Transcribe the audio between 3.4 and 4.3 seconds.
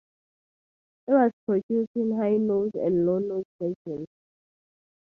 versions.